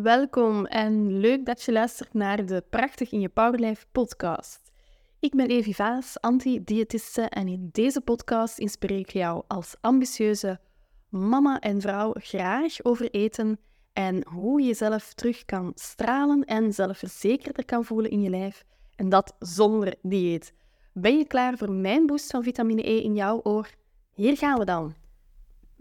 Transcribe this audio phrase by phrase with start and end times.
[0.00, 4.72] Welkom en leuk dat je luistert naar de Prachtig in je Powerlife podcast.
[5.20, 10.60] Ik ben Evi Vaas, anti-diëtiste en in deze podcast inspireer ik jou als ambitieuze
[11.08, 13.58] mama en vrouw graag over eten
[13.92, 18.64] en hoe je jezelf terug kan stralen en zelfverzekerder kan voelen in je lijf
[18.96, 20.54] en dat zonder dieet.
[20.92, 23.70] Ben je klaar voor mijn boost van vitamine E in jouw oor?
[24.12, 25.01] Hier gaan we dan.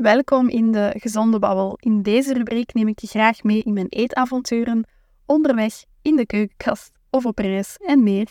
[0.02, 1.77] Welkom in de Gezonde Babbel.
[1.79, 4.88] In deze rubriek neem ik je graag mee in mijn eetavonturen,
[5.25, 8.27] onderweg, in de keukenkast of op reis en meer.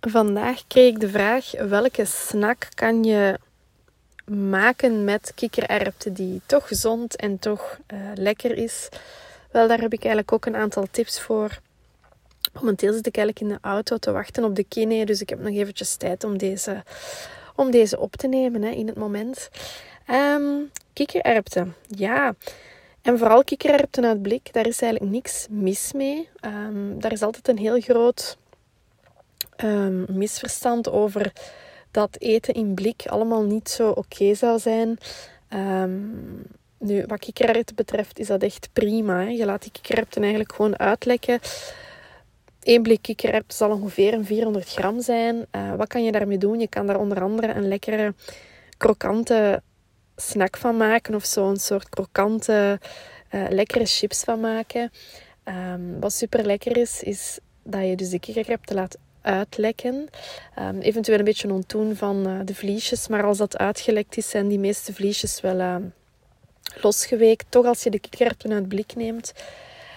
[0.00, 3.38] Vandaag kreeg ik de vraag: welke snack kan je
[4.26, 8.88] maken met kikkererwten die toch gezond en toch uh, lekker is?
[9.50, 11.58] Wel, daar heb ik eigenlijk ook een aantal tips voor.
[12.52, 15.40] Momenteel zit ik eigenlijk in de auto te wachten op de kine, dus ik heb
[15.40, 16.82] nog eventjes tijd om deze
[17.54, 19.50] om deze op te nemen hè, in het moment.
[20.10, 22.34] Um, kikkererwten, ja.
[23.02, 26.28] En vooral kikkererwten uit blik, daar is eigenlijk niks mis mee.
[26.44, 28.36] Um, daar is altijd een heel groot
[29.64, 31.32] um, misverstand over
[31.90, 34.98] dat eten in blik allemaal niet zo oké zou zijn.
[36.78, 39.20] nu, wat kikkererwten betreft is dat echt prima.
[39.20, 41.40] Je laat die kikkererwten eigenlijk gewoon uitlekken.
[42.64, 45.46] Eén blik kikkererwten zal ongeveer een 400 gram zijn.
[45.52, 46.60] Uh, wat kan je daarmee doen?
[46.60, 48.14] Je kan daar onder andere een lekkere
[48.76, 49.62] krokante
[50.16, 51.14] snack van maken.
[51.14, 52.80] Of zo'n soort krokante,
[53.30, 54.90] uh, lekkere chips van maken.
[55.44, 60.08] Um, wat super lekker is, is dat je dus de kikkererwten laat uitlekken.
[60.58, 63.08] Um, eventueel een beetje ontdoen van uh, de vliesjes.
[63.08, 65.92] Maar als dat uitgelekt is, zijn die meeste vliesjes wel
[66.82, 67.46] losgeweekt.
[67.48, 69.32] Toch als je de kikkererwten uit blik neemt.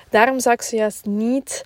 [0.10, 1.64] Daarom zou ik ze juist niet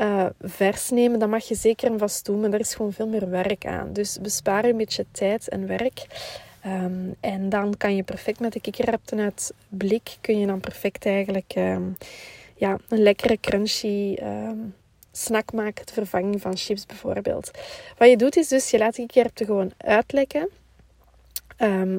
[0.00, 3.08] uh, vers nemen, dat mag je zeker en vast doen, maar er is gewoon veel
[3.08, 3.92] meer werk aan.
[3.92, 6.06] Dus bespaar een beetje tijd en werk.
[6.66, 11.06] Um, en dan kan je perfect met de kikkererwten uit blik, kun je dan perfect
[11.06, 11.96] eigenlijk um,
[12.56, 14.74] ja, een lekkere crunchy um,
[15.12, 17.50] snack maken, de vervanging van chips bijvoorbeeld.
[17.98, 20.48] Wat je doet is dus, je laat de kikkererwten gewoon uitlekken.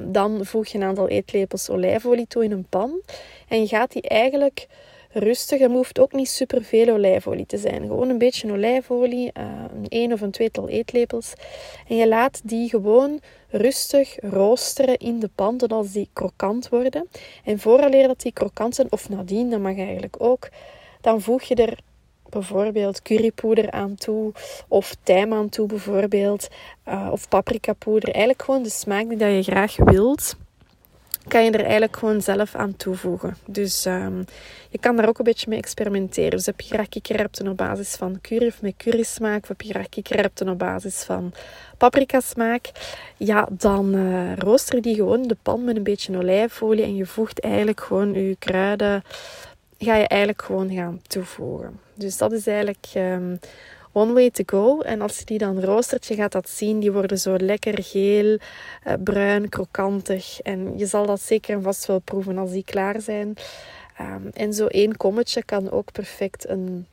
[0.06, 3.02] dan voeg je een aantal eetlepels olijfolie toe in een pan.
[3.48, 4.68] En je gaat die eigenlijk
[5.14, 5.60] rustig.
[5.60, 7.82] Er hoeft ook niet super veel olijfolie te zijn.
[7.82, 11.34] Gewoon een beetje olijfolie, uh, een één of een tweetal eetlepels.
[11.88, 17.08] En je laat die gewoon rustig roosteren in de pan totdat die krokant worden.
[17.44, 20.50] En vooraleer dat die krokant zijn, of nadien, dat mag eigenlijk ook,
[21.02, 21.80] dan voeg je er
[22.30, 24.32] bijvoorbeeld currypoeder aan toe,
[24.68, 26.48] of tijm aan toe bijvoorbeeld,
[26.88, 28.10] uh, of paprikapoeder.
[28.10, 30.36] Eigenlijk gewoon de smaak die dat je graag wilt
[31.28, 33.38] kan je er eigenlijk gewoon zelf aan toevoegen.
[33.46, 34.26] Dus um,
[34.70, 36.32] je kan daar ook een beetje mee experimenteren.
[36.32, 39.62] Dus heb je graag kikkererwten op basis van curry of met curry smaak, of heb
[39.62, 41.34] je op basis van
[41.78, 42.72] paprika smaak,
[43.18, 47.40] ja, dan uh, rooster die gewoon de pan met een beetje olijfolie en je voegt
[47.40, 49.04] eigenlijk gewoon je kruiden,
[49.78, 51.80] ga je eigenlijk gewoon gaan toevoegen.
[51.94, 53.40] Dus dat is eigenlijk um,
[53.92, 54.80] one way to go.
[54.80, 58.38] En als je die dan roostert, je gaat dat zien, die worden zo lekker geel,
[58.88, 60.42] uh, bruin, krokantig.
[60.42, 63.36] En je zal dat zeker en vast wel proeven als die klaar zijn.
[64.02, 66.86] Um, en zo één kommetje kan ook perfect een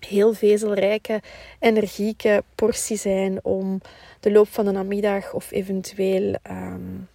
[0.00, 1.22] heel vezelrijke,
[1.58, 3.80] energieke portie zijn om
[4.20, 7.08] de loop van de namiddag of eventueel um,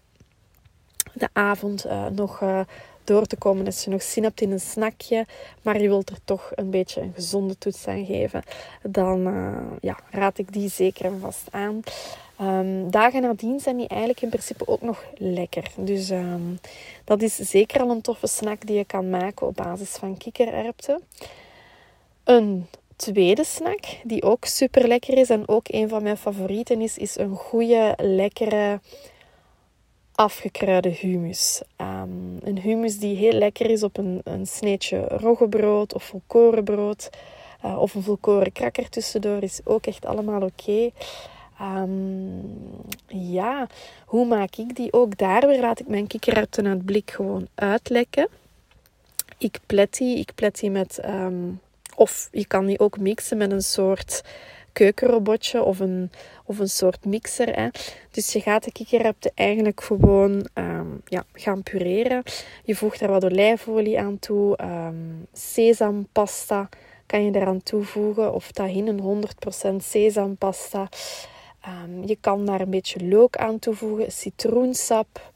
[1.13, 2.59] de avond uh, nog uh,
[3.09, 5.25] door te komen als je nog zin hebt in een snackje,
[5.61, 8.43] maar je wilt er toch een beetje een gezonde toets aan geven,
[8.81, 11.81] dan uh, ja, raad ik die zeker en vast aan.
[12.41, 15.71] Um, dagen nadien zijn die eigenlijk in principe ook nog lekker.
[15.75, 16.59] Dus um,
[17.03, 21.01] dat is zeker al een toffe snack die je kan maken op basis van kikkererwten.
[22.23, 26.97] Een tweede snack die ook super lekker is en ook een van mijn favorieten is,
[26.97, 28.79] is een goede, lekkere
[30.19, 31.61] afgekruide humus.
[31.77, 37.09] Um, een humus die heel lekker is op een, een sneetje roggebrood of volkorenbrood.
[37.65, 40.89] Uh, of een volkoren krakker tussendoor is ook echt allemaal oké.
[41.61, 42.41] Um,
[43.07, 43.67] ja,
[44.05, 44.93] hoe maak ik die?
[44.93, 48.27] Ook daar weer laat ik mijn kikkererwten uit blik gewoon uitlekken.
[49.37, 50.17] Ik plet die.
[50.17, 50.99] Ik plet die met...
[51.05, 51.59] Um,
[51.95, 54.23] of je kan die ook mixen met een soort
[54.73, 56.11] keukenrobotje of een,
[56.45, 57.55] of een soort mixer.
[57.55, 57.67] Hè.
[58.11, 62.23] Dus je gaat de kikkererwten eigenlijk gewoon um, ja, gaan pureren.
[62.63, 64.59] Je voegt er wat olijfolie aan toe.
[64.61, 66.69] Um, sesampasta
[67.05, 68.33] kan je eraan toevoegen.
[68.33, 69.23] Of tahin,
[69.71, 70.89] 100% sesampasta.
[71.67, 74.11] Um, je kan daar een beetje look aan toevoegen.
[74.11, 75.31] Citroensap.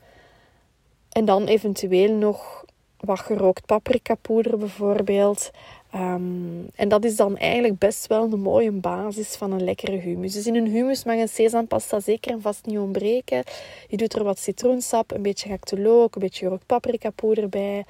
[1.09, 2.65] En dan eventueel nog
[2.99, 5.51] wat gerookt paprikapoeder bijvoorbeeld.
[5.93, 10.33] Ehm, en dat is dan eigenlijk best wel een mooie basis van een lekkere hummus.
[10.33, 13.43] Dus in een hummus mag een sesampasta zeker en vast niet ontbreken.
[13.87, 17.85] Je doet er wat citroensap, een beetje gehakte een beetje gerookt paprikapoeder bij.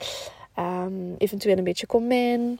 [0.56, 2.60] Ehm, eventueel een beetje komijn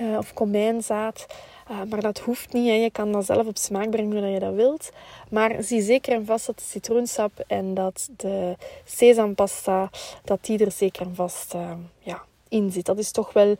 [0.00, 1.26] uh, of komijnzaad.
[1.70, 2.68] Uh, maar dat hoeft niet.
[2.68, 2.74] Hè.
[2.74, 4.90] Je kan dat zelf op smaak brengen hoe je dat wilt.
[5.30, 9.90] Maar zie zeker en vast dat de citroensap en dat de sesampasta,
[10.24, 12.86] dat die er zeker en vast uh, ja, in zit.
[12.86, 13.56] Dat is toch wel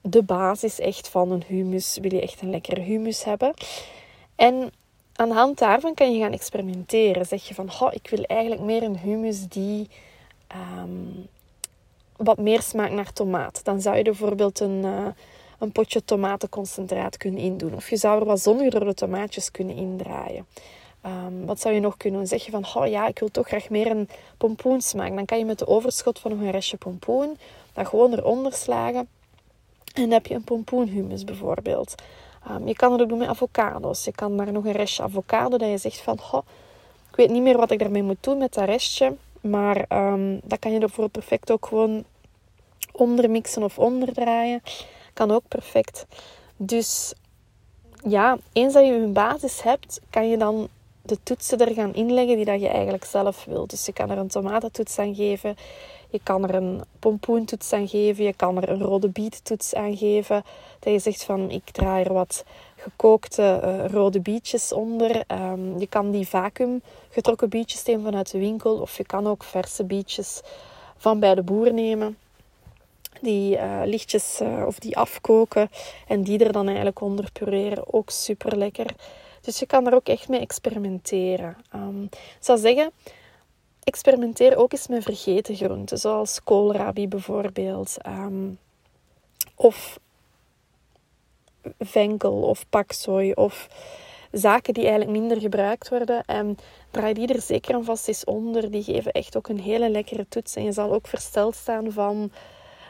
[0.00, 1.98] de basis echt van een humus.
[2.00, 3.54] Wil je echt een lekkere humus hebben.
[4.36, 4.72] En
[5.14, 7.26] aan de hand daarvan kan je gaan experimenteren.
[7.26, 9.88] Zeg je van, ik wil eigenlijk meer een humus die
[10.80, 11.26] um,
[12.16, 13.64] wat meer smaakt naar tomaat.
[13.64, 15.06] Dan zou je bijvoorbeeld een, uh,
[15.58, 17.74] een potje tomatenconcentraat kunnen indoen.
[17.74, 20.46] Of je zou er wat zongedrode tomaatjes kunnen indraaien.
[21.06, 23.90] Um, wat zou je nog kunnen zeggen van, oh ja, ik wil toch graag meer
[23.90, 25.14] een pompoensmaak.
[25.14, 27.38] Dan kan je met de overschot van nog een restje pompoen
[27.72, 29.08] dat gewoon eronder slagen.
[29.94, 31.94] En dan heb je een pompoenhumus bijvoorbeeld.
[32.50, 34.04] Um, je kan het ook doen met avocados.
[34.04, 36.42] Je kan daar nog een restje avocado dat je zegt van, oh,
[37.10, 39.16] ik weet niet meer wat ik daarmee moet doen met dat restje.
[39.40, 42.04] Maar um, dat kan je ervoor perfect ook gewoon
[42.92, 44.62] ondermixen of onderdraaien.
[45.12, 46.06] Kan ook perfect.
[46.56, 47.14] Dus
[48.08, 50.68] ja, eens dat je een basis hebt, kan je dan
[51.08, 53.70] de toetsen er gaan inleggen die dat je eigenlijk zelf wilt.
[53.70, 55.56] Dus je kan er een tomatentoets aan geven.
[56.10, 58.24] Je kan er een pompoentoets aan geven.
[58.24, 60.42] Je kan er een rode bietentoets aan geven.
[60.78, 62.44] Dat je zegt van ik draai er wat
[62.76, 65.24] gekookte uh, rode bietjes onder.
[65.28, 68.76] Um, je kan die vacuüm getrokken bietjes nemen vanuit de winkel.
[68.76, 70.40] Of je kan ook verse bietjes
[70.96, 72.18] van bij de boer nemen.
[73.20, 75.70] Die uh, lichtjes uh, of die afkoken.
[76.06, 77.92] En die er dan eigenlijk onder pureren.
[77.92, 78.94] Ook super lekker.
[79.40, 81.56] Dus je kan er ook echt mee experimenteren.
[81.74, 82.90] Um, ik zou zeggen,
[83.84, 85.98] experimenteer ook eens met vergeten groenten.
[85.98, 87.96] Zoals koolrabi bijvoorbeeld.
[88.06, 88.58] Um,
[89.54, 89.98] of
[91.78, 93.68] venkel of paksoi of
[94.32, 96.24] zaken die eigenlijk minder gebruikt worden.
[96.24, 96.58] En
[96.90, 98.70] draai die er zeker en vast eens onder.
[98.70, 100.54] Die geven echt ook een hele lekkere toets.
[100.54, 102.32] En je zal ook versteld staan van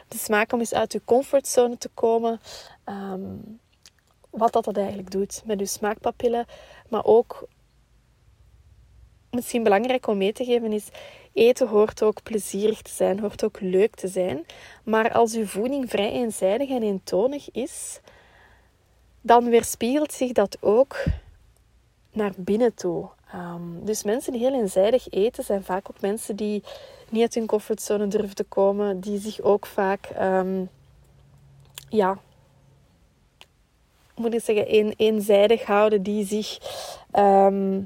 [0.07, 2.41] de smaak om eens uit je comfortzone te komen.
[2.85, 3.59] Um,
[4.29, 6.45] wat dat, dat eigenlijk doet met je smaakpapillen.
[6.89, 7.47] Maar ook,
[9.31, 10.87] misschien belangrijk om mee te geven is,
[11.33, 14.45] eten hoort ook plezierig te zijn, hoort ook leuk te zijn.
[14.83, 17.99] Maar als uw voeding vrij eenzijdig en eentonig is,
[19.21, 21.03] dan weerspiegelt zich dat ook
[22.11, 23.09] naar binnen toe.
[23.35, 26.63] Um, dus mensen die heel eenzijdig eten, zijn vaak ook mensen die
[27.09, 30.69] niet uit hun comfortzone durven te komen, die zich ook vaak, um,
[31.89, 32.17] ja,
[34.19, 36.57] moet ik zeggen, een, eenzijdig houden, die zich,
[37.17, 37.77] um,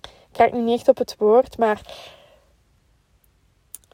[0.00, 1.80] ik kijk nu niet echt op het woord, maar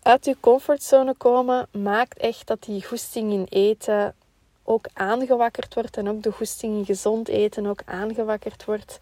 [0.02, 4.14] uit je comfortzone komen maakt echt dat die goesting in eten
[4.64, 8.98] ook aangewakkerd wordt en ook de goesting in gezond eten ook aangewakkerd wordt.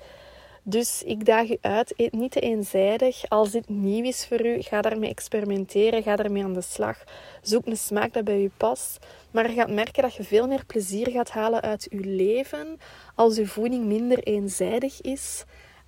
[0.66, 3.28] Dus ik daag u uit, eet niet te eenzijdig.
[3.28, 7.04] Als dit nieuw is voor u, ga daarmee experimenteren, ga daarmee aan de slag.
[7.42, 9.06] Zoek een smaak dat bij u past.
[9.30, 12.78] Maar je gaat merken dat je veel meer plezier gaat halen uit uw leven
[13.14, 15.44] als uw voeding minder eenzijdig is.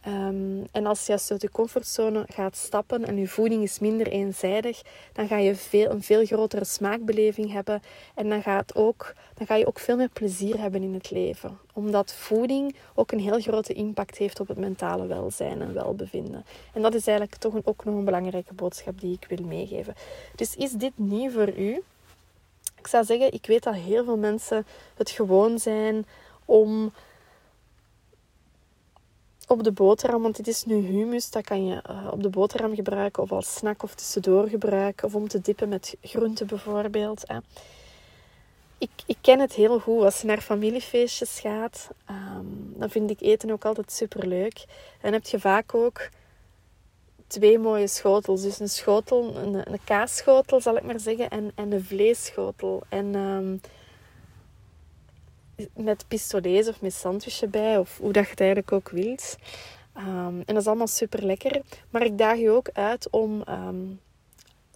[0.07, 4.83] Ehm, en als je uit je comfortzone gaat stappen en je voeding is minder eenzijdig,
[5.13, 7.83] dan ga je veel, een veel grotere smaakbeleving hebben.
[8.15, 11.59] En dan, gaat ook, dan ga je ook veel meer plezier hebben in het leven.
[11.73, 16.45] Omdat voeding ook een heel grote impact heeft op het mentale welzijn en welbevinden.
[16.73, 19.95] En dat is eigenlijk toch ook nog een belangrijke boodschap die ik wil meegeven.
[20.35, 21.83] Dus is dit nieuw voor u?
[22.79, 26.07] Ik zou zeggen, ik weet dat heel veel mensen het gewoon zijn
[26.45, 26.93] om
[29.47, 32.75] op de boterham, want dit is nu humus, dat kan je uh, op de boterham
[32.75, 37.23] gebruiken of als snack of tussendoor gebruiken of om te dippen met groenten bijvoorbeeld.
[37.27, 37.39] Hè.
[38.79, 41.89] Ik, ik ken het heel goed als je naar familiefeestjes gaat.
[42.11, 44.65] Um, dan vind ik eten ook altijd super leuk.
[45.01, 46.09] En heb je vaak ook
[47.27, 48.43] twee mooie schotels.
[48.43, 52.83] Dus een schotel, een, een kaasschotel zal ik maar zeggen, en, en een vleesschotel.
[52.89, 53.61] En um,
[55.75, 59.37] met pistolets of met sandwich bij, of hoe dat je eigenlijk ook wilt.
[59.97, 61.63] Um, en dat is allemaal super lekker.
[61.91, 64.01] Maar ik daag je ook uit om um,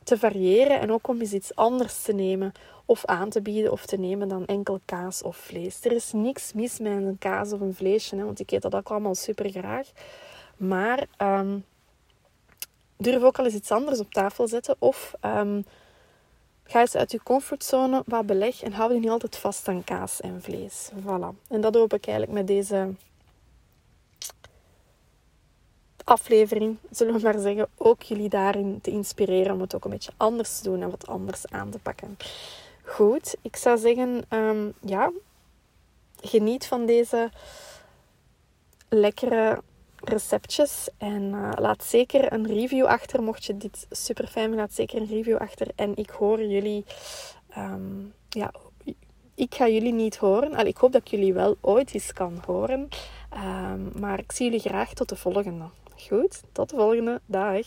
[0.02, 2.52] te variëren en ook om eens iets anders te nemen
[2.84, 5.84] of aan te bieden of te nemen dan enkel kaas of vlees.
[5.84, 8.74] Er is niks mis met een kaas of een vleesje, hè, want ik eet dat
[8.74, 9.88] ook allemaal super graag.
[10.56, 11.64] Maar um,
[12.96, 15.14] durf ook al eens iets anders op tafel zetten of
[16.70, 20.20] Ga eens uit je comfortzone wat beleg en hou je niet altijd vast aan kaas
[20.20, 20.90] en vlees.
[21.00, 21.48] Voilà.
[21.48, 22.94] En dat hoop ik eigenlijk met deze
[26.04, 30.12] aflevering, zullen we maar zeggen, ook jullie daarin te inspireren om het ook een beetje
[30.16, 32.16] anders te doen en wat anders aan te pakken.
[32.84, 35.12] Goed, ik zou zeggen, ehm, ja,
[36.20, 37.30] geniet van deze
[38.88, 39.62] lekkere
[40.00, 40.88] receptjes.
[40.98, 43.22] En uh, laat zeker een review achter.
[43.22, 45.66] Mocht je dit super fijn vinden, laat zeker een review achter.
[45.74, 46.84] En ik hoor jullie.
[47.58, 48.52] Um, ja,
[49.34, 50.54] ik ga jullie niet horen.
[50.54, 52.88] Al, ik hoop dat ik jullie wel ooit eens kan horen.
[53.34, 55.64] Um, maar ik zie jullie graag tot de volgende.
[56.08, 57.20] Goed, tot de volgende.
[57.26, 57.66] Dag.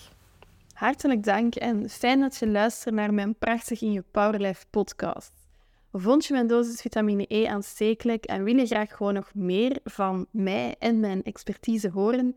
[0.73, 5.42] Hartelijk dank en fijn dat je luistert naar mijn Prachtig in je Powerlife podcast.
[5.95, 10.25] Vond je mijn dosis vitamine E aanstekelijk en wil je graag gewoon nog meer van
[10.31, 12.35] mij en mijn expertise horen?